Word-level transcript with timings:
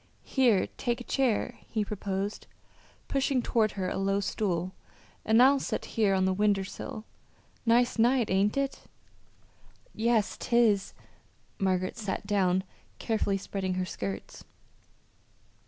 "Here, 0.25 0.65
take 0.77 0.99
a 0.99 1.03
chair," 1.03 1.59
he 1.69 1.85
proposed, 1.85 2.47
pushing 3.07 3.43
toward 3.43 3.73
her 3.73 3.87
a 3.87 3.97
low 3.99 4.19
stool; 4.19 4.71
"an' 5.25 5.39
I'll 5.41 5.59
set 5.59 5.85
here 5.93 6.15
on 6.15 6.25
the 6.25 6.33
winder 6.33 6.63
sill. 6.63 7.05
Nice 7.67 7.99
night; 7.99 8.31
ain't 8.31 8.57
it?" 8.57 8.85
"Yes, 9.93 10.37
'tis." 10.39 10.95
Margaret 11.59 11.97
sat 11.97 12.25
down, 12.25 12.63
carefully 12.97 13.37
spreading 13.37 13.75
her 13.75 13.85
skirts. 13.85 14.43